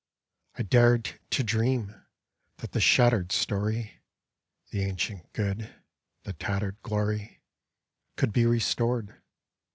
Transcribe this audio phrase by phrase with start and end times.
[0.57, 1.93] I dared to dream
[2.57, 3.99] that the shattered story.
[4.71, 5.71] The ancient good,
[6.23, 7.43] the tattered glory,
[8.15, 9.21] Could be restored.